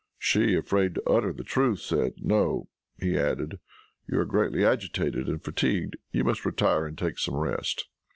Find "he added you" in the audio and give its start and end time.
2.99-4.17